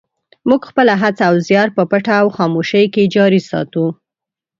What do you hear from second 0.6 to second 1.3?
خپله هڅه